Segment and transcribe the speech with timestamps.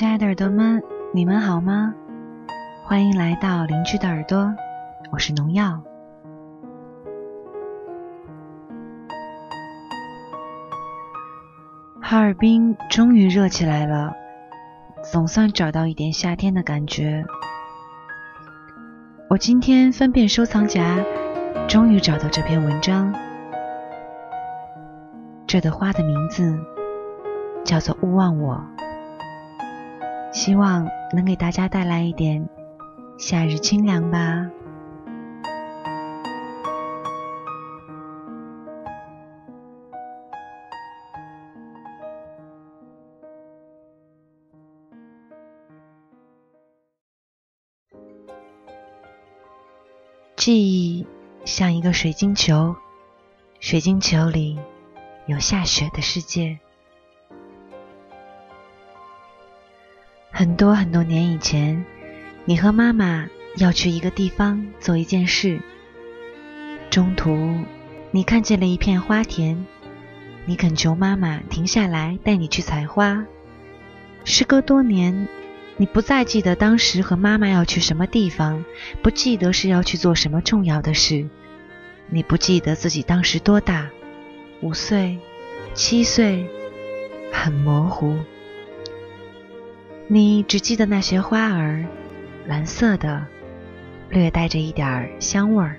[0.00, 0.82] 亲爱的耳朵们，
[1.12, 1.94] 你们好吗？
[2.86, 4.50] 欢迎来到邻居的耳朵，
[5.12, 5.78] 我是农药。
[12.00, 14.14] 哈尔滨终于热起来了，
[15.02, 17.22] 总算找到一点夏天的感觉。
[19.28, 20.96] 我今天翻遍收藏夹，
[21.68, 23.14] 终于找到这篇文章。
[25.46, 26.58] 这朵花的名字
[27.64, 28.58] 叫做勿忘我，
[30.32, 32.48] 希望能给大家带来一点
[33.18, 34.50] 夏日清凉吧。
[50.36, 51.06] 记忆
[51.44, 52.74] 像一个水晶球，
[53.60, 54.58] 水晶球里
[55.26, 56.58] 有下雪的世界。
[60.40, 61.84] 很多很多年以前，
[62.46, 65.60] 你和妈妈要去一个地方做一件事，
[66.88, 67.58] 中途
[68.10, 69.66] 你看见了一片花田，
[70.46, 73.26] 你恳求妈妈停下来带你去采花。
[74.24, 75.28] 时隔多年。
[75.76, 78.64] 你不再记得当时和妈妈要去什么地方，
[79.02, 81.28] 不记得是要去做什么重要的事，
[82.08, 83.90] 你不记得自己当时多大，
[84.62, 85.18] 五岁、
[85.74, 86.46] 七岁，
[87.30, 88.16] 很模糊。
[90.12, 91.84] 你只记得那些花儿，
[92.44, 93.24] 蓝色的，
[94.08, 95.76] 略带着一点儿香味儿。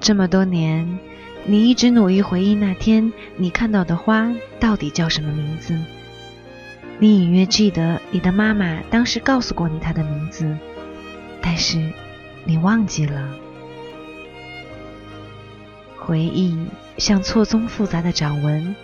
[0.00, 0.98] 这么多年。
[1.46, 5.78] 你一直努力回忆那天你看到的花到底叫什么名字？
[6.98, 10.56] 你隐约记得你的妈妈当时告诉过你它的名字，
[11.42, 11.92] 但是
[12.44, 13.28] 你忘记了。
[16.06, 16.54] 回忆
[16.98, 18.76] 像错综复杂的掌纹，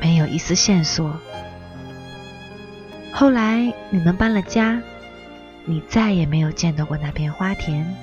[0.00, 1.14] 没有一丝线索。
[3.12, 4.80] 后来你们搬了家，
[5.66, 7.94] 你再也没有见到过那片花田。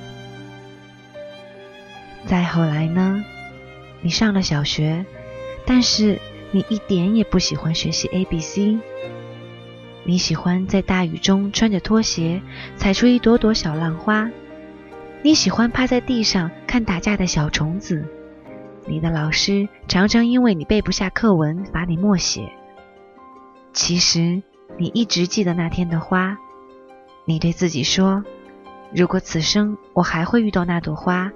[2.27, 3.25] 再后来呢？
[4.01, 5.03] 你上了小学，
[5.65, 6.19] 但是
[6.51, 8.77] 你一点也不喜欢学习 A B C。
[10.03, 12.41] 你喜欢在大雨中穿着拖鞋
[12.77, 14.29] 踩出一朵朵小浪花。
[15.23, 18.05] 你喜欢趴在地上看打架的小虫子。
[18.87, 22.49] 你的老师常常因为你背不下课文罚你默写。
[23.73, 24.41] 其实
[24.77, 26.37] 你一直记得那天的花。
[27.25, 28.23] 你对自己说
[28.95, 31.29] ：“如果此生我还会遇到那朵花，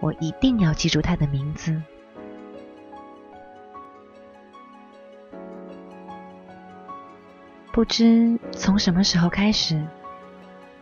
[0.00, 1.80] 我一定要记住它的名字。”
[7.72, 9.80] 不知从什么时候开始，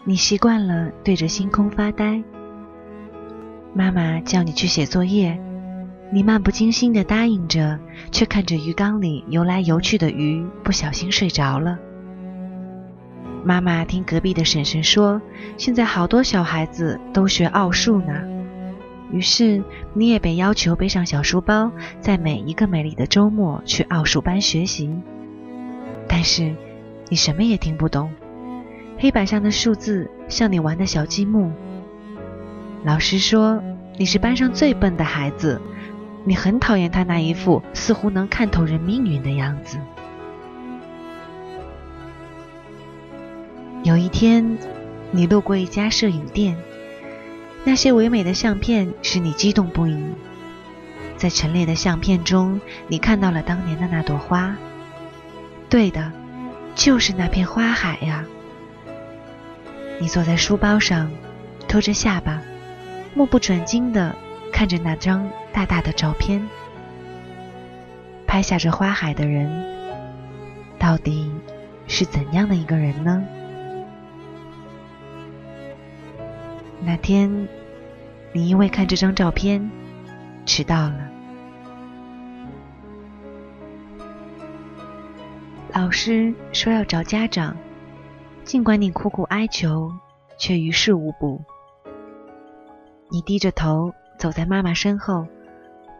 [0.04, 2.22] 你习惯了对着星空发呆。
[3.74, 5.38] 妈妈叫你去写作业，
[6.10, 7.78] 你漫不经心地答应着，
[8.10, 11.78] 却看着鱼缸里游来游去的鱼，不小心睡着了。
[13.44, 15.20] 妈妈听隔壁的婶婶说，
[15.56, 18.22] 现在好多小孩子都学奥数呢，
[19.10, 19.62] 于是
[19.94, 21.70] 你也被要求背上小书包，
[22.00, 24.90] 在每一个美丽的周末去奥数班学习。
[26.06, 26.54] 但是。
[27.10, 28.12] 你什么也听不懂，
[28.98, 31.50] 黑板上的数字像你玩的小积木。
[32.84, 33.62] 老师说
[33.96, 35.58] 你是班上最笨的孩子，
[36.28, 39.78] 你很讨厌他那一副似乎能看透人命运的样子。
[43.82, 44.58] 有一天，
[45.10, 46.54] 你路过一家摄影店，
[47.64, 49.96] 那些唯美的相片使你激动不已。
[51.16, 54.54] 在陈列的相片中，你看到了当年的那朵花。
[55.70, 56.12] 对的。
[56.74, 58.24] 就是那片花海呀！
[59.98, 61.10] 你坐在书包上，
[61.66, 62.40] 托着下巴，
[63.14, 64.14] 目不转睛地
[64.52, 65.28] 看着那张
[65.58, 66.48] 大大的照片。
[68.28, 69.50] 拍下这花海的人，
[70.78, 71.32] 到底
[71.88, 73.24] 是怎样的一个人呢？
[76.80, 77.48] 那天，
[78.32, 79.68] 你因为看这张照片，
[80.46, 81.10] 迟到了。
[85.74, 87.56] 老师说要找家长，
[88.44, 89.92] 尽管你苦苦哀求，
[90.38, 91.42] 却于事无补。
[93.10, 95.26] 你低着头走在妈妈身后，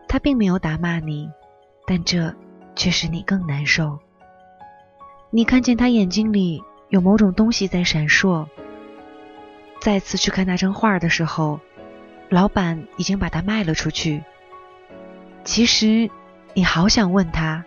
[0.08, 1.30] 他并没有打骂你，
[1.86, 2.34] 但这
[2.74, 3.98] 却使你更难受。
[5.30, 8.46] 你看见他眼睛里有某种东西在闪烁。
[9.80, 11.60] 再次去看那张画的时候，
[12.30, 14.24] 老板已经把它卖了出去。
[15.44, 16.10] 其实，
[16.54, 17.64] 你好想问他，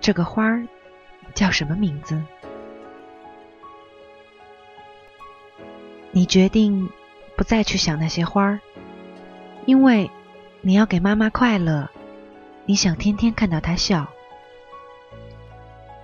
[0.00, 0.66] 这个花儿。
[1.34, 2.18] 叫什么名字？
[6.10, 6.88] 你决定
[7.36, 8.60] 不再去想那些花儿，
[9.66, 10.10] 因为
[10.66, 11.88] 你要给妈妈快乐，
[12.64, 14.04] 你想天天看到她笑。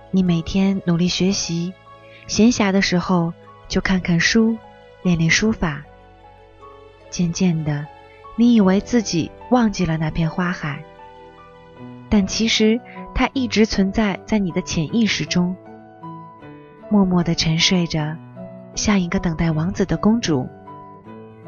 [0.09, 1.73] 你每天努力学习，
[2.27, 3.33] 闲暇的时候
[3.67, 4.57] 就看看书，
[5.01, 5.83] 练练书法。
[7.09, 7.85] 渐渐的，
[8.37, 10.81] 你以为自己忘记了那片花海，
[12.07, 12.79] 但其实
[13.13, 15.53] 它一直存在在你的潜意识中，
[16.89, 18.15] 默默的沉睡着，
[18.75, 20.47] 像一个等待王子的公主。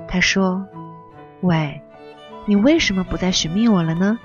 [0.06, 0.68] 他说
[1.40, 1.82] ：“喂，
[2.46, 4.20] 你为什么不再寻觅我了呢？”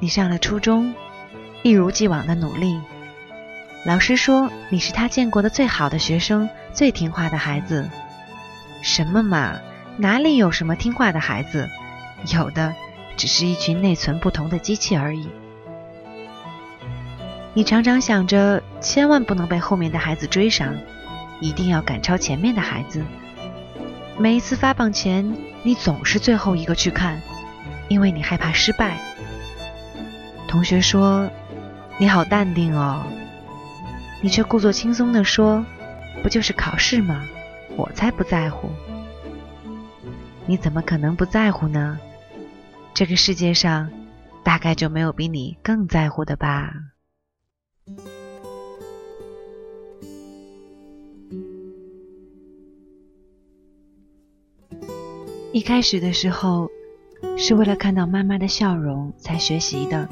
[0.00, 0.94] 你上了初中，
[1.62, 2.80] 一如既往的努力。
[3.84, 7.88] 老师说你是他见过的最好的学生，最听话的孩子。
[8.80, 9.60] 什么嘛，
[9.96, 11.68] 哪里有什么听话的孩子？
[12.34, 12.74] 有的
[13.16, 15.28] 只是一群内存不同的机器而已。
[17.54, 20.74] 你常常想着，千万不能被后面的孩子追上，
[21.42, 23.04] 一定要赶超前面的孩子。
[24.18, 27.20] 每一次发榜前，你总是最后一个去看，
[27.88, 28.96] 因为你害怕失败。
[30.46, 31.28] 同学说
[31.98, 33.04] ：“你好淡定哦。”
[34.22, 35.64] 你却故作轻松地说
[36.22, 37.24] ：“不就是考试吗？
[37.76, 38.70] 我才不在乎。”
[40.46, 41.98] 你怎么可能不在乎呢？
[42.94, 43.90] 这个世界上
[44.44, 46.72] 大概就没有比你更在乎的吧。
[55.52, 56.70] 一开始的时候，
[57.36, 60.08] 是为了看到妈妈的笑容才学习的。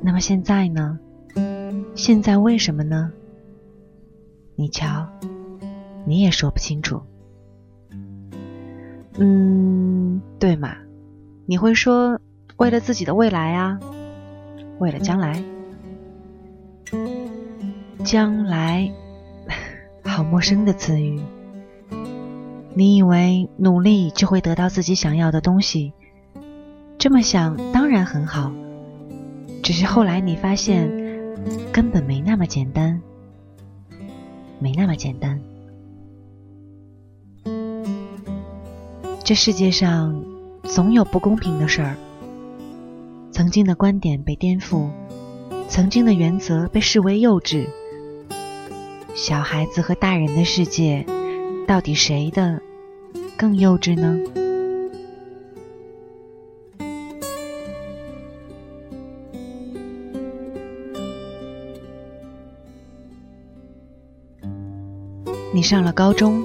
[0.00, 0.98] 那么现在呢？
[1.94, 3.12] 现在为什么呢？
[4.56, 5.06] 你瞧，
[6.06, 7.02] 你也说不清楚。
[9.18, 10.74] 嗯，对嘛？
[11.44, 12.18] 你会说
[12.56, 13.78] 为了自己的未来啊，
[14.78, 15.44] 为了将来。
[18.02, 18.90] 将来，
[20.04, 21.20] 好陌生的词语。
[22.74, 25.92] 你以为努力就会得到自己想要的东西？
[26.98, 28.52] 这么想当然很好。
[29.62, 30.88] 只是后来你发现，
[31.72, 33.00] 根本没那么简单，
[34.58, 35.40] 没那么简单。
[39.24, 40.24] 这世界上
[40.64, 41.96] 总有不公平的事儿，
[43.32, 44.88] 曾经的观点被颠覆，
[45.68, 47.66] 曾经的原则被视为幼稚。
[49.14, 51.04] 小孩子和大人的世界，
[51.70, 52.60] 到底谁的
[53.38, 54.18] 更幼稚呢？
[65.54, 66.44] 你上了高中，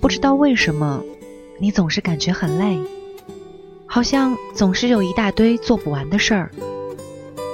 [0.00, 1.02] 不知道为什么，
[1.58, 2.78] 你总是感觉很累，
[3.84, 6.52] 好像总是有一大堆做不完的事儿，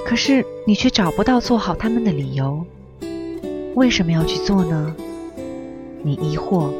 [0.05, 2.63] 可是你却找不到做好他们的理由。
[3.73, 4.95] 为什么要去做呢？
[6.05, 6.71] 你疑惑。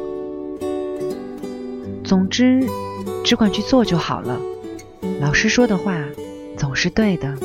[2.04, 2.60] 总之，
[3.24, 4.40] 只管去做就好了。
[5.20, 6.00] 老师说的话
[6.56, 7.36] 总是对的，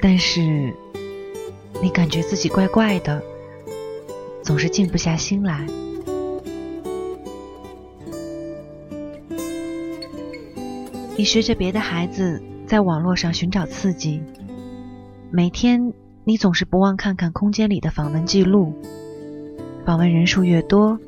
[0.00, 0.74] 但是
[1.80, 3.22] 你感觉自己怪怪的。
[4.42, 5.64] 总是静不下心来。
[11.16, 14.20] 你学着别的孩子在网络上寻找刺激，
[15.30, 15.92] 每天
[16.24, 18.74] 你总是不忘看看空间里的访问记录。
[19.84, 20.98] 访问人数越多，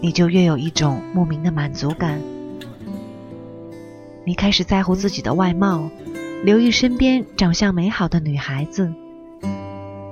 [0.00, 2.20] 你就越有一种莫名的满足感。
[4.24, 5.90] 你开始在乎自己的外貌，
[6.44, 8.92] 留意身边长相美好的女孩子，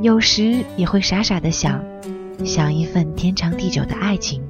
[0.00, 1.84] 有时也会傻傻的想。
[2.44, 4.40] 想一份天长地久的爱情，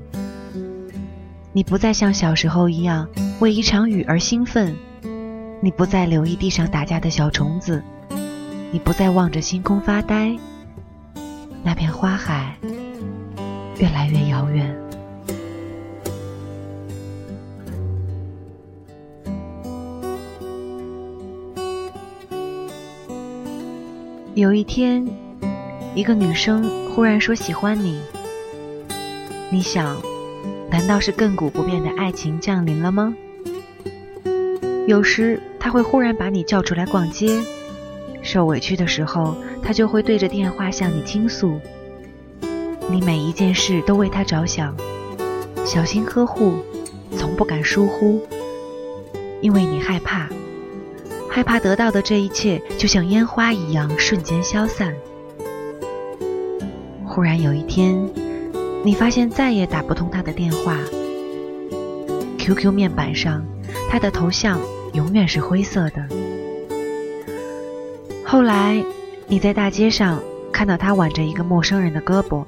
[1.54, 3.08] 你不再像小时候一样
[3.40, 4.76] 为一场雨而兴奋，
[5.62, 7.82] 你不再留意地上打架的小虫子，
[8.70, 10.36] 你不再望着星空发呆，
[11.64, 12.58] 那片花海
[13.78, 14.76] 越来越遥远。
[24.34, 25.06] 有一天。
[25.94, 28.00] 一个女生忽然说喜欢你，
[29.50, 30.00] 你想，
[30.70, 33.16] 难道是亘古不变的爱情降临了吗？
[34.86, 37.40] 有时她会忽然把你叫出来逛街，
[38.22, 41.58] 受委屈的时候，她就会对着电话向你倾诉。
[42.90, 44.74] 你每一件事都为他着想，
[45.64, 46.54] 小心呵护，
[47.16, 48.20] 从不敢疏忽，
[49.42, 50.28] 因为你害怕，
[51.28, 54.94] 害怕得到的这一切就像烟花一样瞬间消散。
[57.04, 58.08] 忽然有一天，
[58.82, 60.78] 你发现再也打不通他的电话。
[62.38, 63.44] QQ 面板上，
[63.90, 64.58] 他的头像
[64.94, 66.08] 永远是灰色的。
[68.24, 68.82] 后来，
[69.26, 70.18] 你在大街上
[70.50, 72.44] 看到他挽着一个陌生人的胳膊，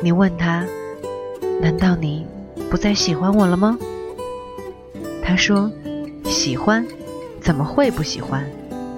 [0.00, 0.64] 你问他
[1.60, 2.24] ：“难道你
[2.70, 3.76] 不再喜欢我了吗？”
[5.22, 5.70] 他说
[6.24, 6.86] ：“喜欢，
[7.40, 8.48] 怎么会不喜欢？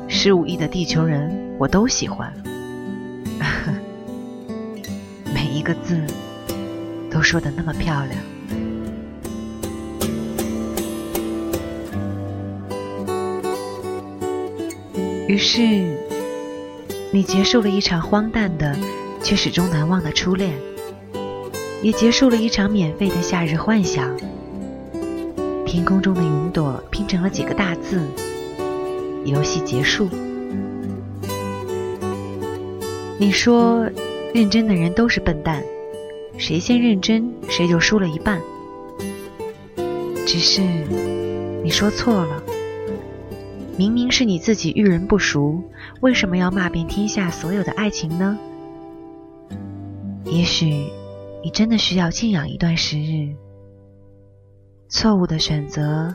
[0.08, 2.32] 十五亿的地球人，我都喜欢。
[5.34, 6.00] 每一个字
[7.10, 8.20] 都说的那么漂亮。”
[15.26, 15.60] 于是，
[17.12, 18.76] 你结束了一场荒诞的
[19.22, 20.52] 却始终难忘的初恋，
[21.82, 24.14] 也结束了一场免费的夏日幻想。
[25.66, 28.06] 天空中的云朵拼成了几个大字：
[29.24, 30.08] 游戏结束。
[33.18, 33.88] 你说，
[34.34, 35.62] 认真的人都是笨蛋，
[36.36, 38.40] 谁先认真，谁就输了一半。
[40.26, 40.60] 只是，
[41.62, 42.42] 你说错了。
[43.76, 45.62] 明明是你自己遇人不熟，
[46.00, 48.38] 为什么要骂遍天下所有的爱情呢？
[50.24, 50.84] 也许
[51.42, 53.34] 你真的需要静养一段时日。
[54.88, 56.12] 错误的选择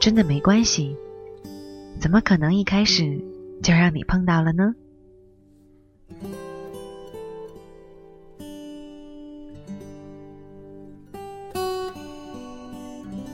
[0.00, 0.96] 真的没关系，
[2.00, 3.20] 怎么可能一开始
[3.62, 4.74] 就让你碰到了呢？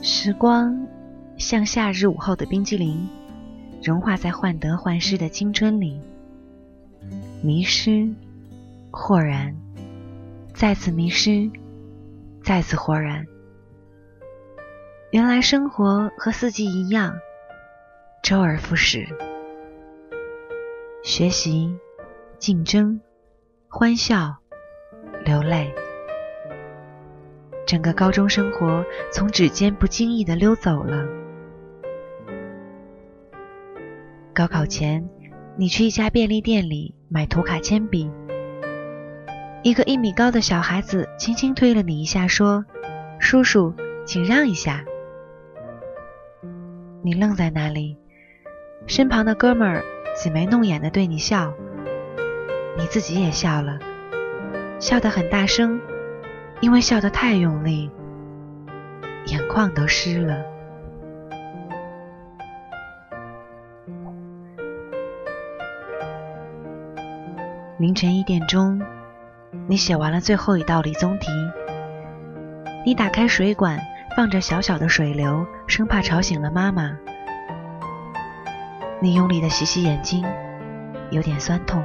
[0.01, 0.87] 时光
[1.37, 3.07] 像夏日午后的冰激凌。
[3.83, 6.01] 融化在患得患失的青春里，
[7.43, 8.09] 迷失，
[8.91, 9.55] 豁然，
[10.57, 11.51] 再次迷失，
[12.43, 13.27] 再次豁然。
[15.11, 17.15] 原来生活和四季一样，
[18.23, 19.07] 周而复始。
[21.03, 21.77] 学习，
[22.39, 22.99] 竞争，
[23.67, 24.35] 欢笑，
[25.23, 25.71] 流泪。
[27.67, 31.07] 整个高中生活从指尖不经意的溜走了。
[34.33, 35.07] 高考前，
[35.55, 38.09] 你去一家便利店里买涂卡铅笔。
[39.67, 42.63] 一个一米高的小孩子轻轻推了你一下，说
[43.19, 43.73] ：“叔叔，
[44.05, 44.85] 请让一下。”
[47.03, 47.97] 你愣在那里，
[48.85, 49.83] 身旁的哥们儿
[50.15, 51.53] 挤眉弄眼的对你笑，
[52.77, 53.77] 你自己也笑了，
[54.79, 55.81] 笑得很大声，
[56.61, 57.91] 因为笑得太用力，
[59.25, 60.45] 眼眶都湿了。
[67.79, 68.81] 凌晨一点钟，
[69.67, 71.27] 你写完了最后一道理综题。
[72.85, 73.79] 你打开水管，
[74.15, 76.97] 放着小小的水流，生怕吵醒了妈妈。
[78.99, 80.25] 你用力的洗洗眼睛，
[81.11, 81.83] 有点酸痛。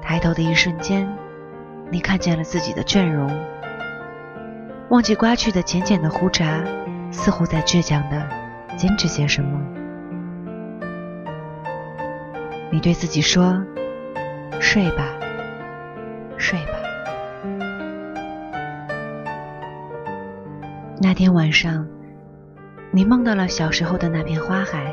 [0.00, 1.08] 抬头的一瞬间，
[1.90, 3.30] 你看见了自己的倦容。
[4.88, 6.62] 忘记刮去的浅浅的胡茬，
[7.10, 8.28] 似乎在倔强的
[8.76, 9.60] 坚持些什么。
[12.70, 13.62] 你对自己说。
[14.60, 15.04] 睡吧，
[16.42, 16.72] 睡吧。
[21.00, 21.86] 那天晚上，
[22.90, 24.92] 你梦到了小时候的那片花海。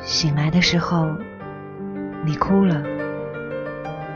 [0.00, 1.08] 醒来的时候，
[2.24, 2.82] 你哭了，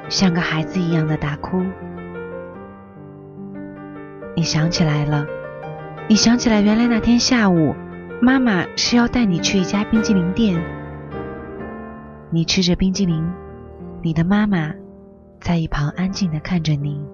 [0.09, 1.63] 像个孩子一样的大哭。
[4.35, 5.25] 你想起来了，
[6.09, 7.75] 你想起来，原来那天下午，
[8.21, 10.61] 妈妈是要带你去一家冰激凌店。
[12.31, 13.33] 你吃着冰激凌。
[14.05, 14.73] 你的妈妈
[15.43, 17.05] 在一旁安静的看着你。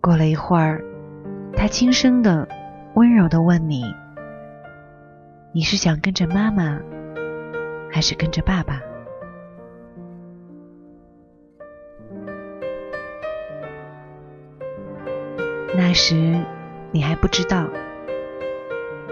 [0.00, 0.82] 过了一会儿，
[1.54, 2.48] 他轻声的、
[2.94, 3.84] 温柔的问你
[5.52, 6.80] ：“你是想跟着妈妈，
[7.92, 8.80] 还是跟着爸爸？”
[15.76, 16.42] 那时
[16.90, 17.68] 你还不知道，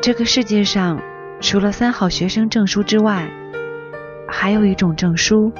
[0.00, 0.99] 这个世界上
[1.40, 3.28] 除了三好学生证书之外。
[4.26, 5.52] 还有一种证书，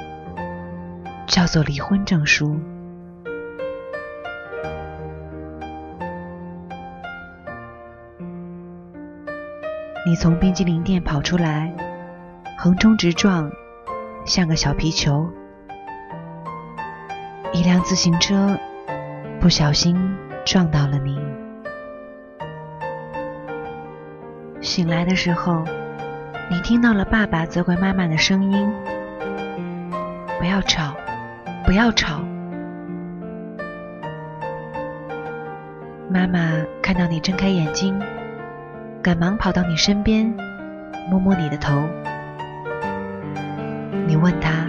[1.27, 2.59] 叫做离婚证书。
[10.05, 11.73] 你从冰激凌店跑出来，
[12.57, 13.51] 横冲直撞，
[14.25, 15.29] 像个小皮球。
[17.51, 18.57] 一辆自行车
[19.39, 19.97] 不小心
[20.45, 21.19] 撞到了你。
[24.61, 25.63] 醒来的时候。
[26.47, 28.71] 你听到了爸爸责怪妈妈的声音
[30.37, 30.95] ：“不要吵，
[31.65, 32.21] 不要吵。”
[36.07, 37.99] 妈妈看到你睁开眼睛，
[39.01, 40.31] 赶忙跑到你身边，
[41.09, 41.73] 摸摸你的头。
[44.07, 44.67] 你问他：“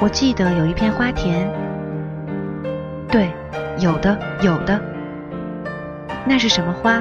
[0.00, 1.48] 我记得有一片花田。
[3.08, 3.30] ”“对，
[3.78, 4.80] 有的，有的。
[6.26, 7.00] ”“那是什么花？”“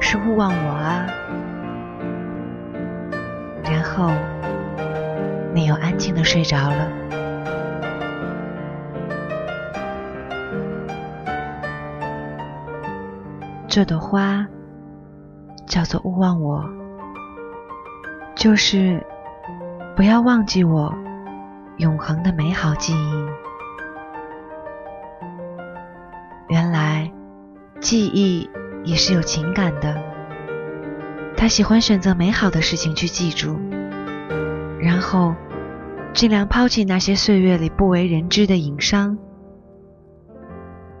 [0.00, 1.06] 是勿忘我啊。”
[3.64, 4.10] 然后，
[5.54, 6.90] 没有安静的睡着了。
[13.68, 14.46] 这朵花
[15.66, 16.64] 叫做勿忘我
[18.36, 19.04] 就是
[19.96, 20.94] 不要忘记我
[21.78, 23.44] 永恒的美好记忆。
[26.48, 27.10] 原来
[27.80, 28.48] 记忆
[28.84, 30.00] 也是有情感的
[31.36, 33.58] 他喜欢选择美好的事情去记住
[34.78, 35.34] 然后
[36.14, 39.18] 尽量抛弃那些岁月里不为人知的隐伤。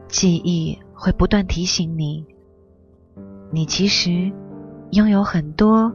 [0.08, 2.26] 记忆会不断提醒你，
[3.52, 4.32] 你其实
[4.90, 5.92] 拥有很多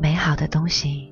[0.00, 1.07] 美好的东西。